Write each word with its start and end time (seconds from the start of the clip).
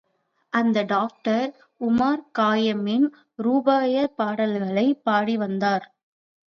அந்த 0.53 0.83
doctor, 0.83 1.45
Omar 1.81 2.23
கயாமின் 2.39 3.07
Rubaiyat 3.39 4.15
பாடல்களைப் 4.15 5.01
பாடிவந்தார். 5.05 5.87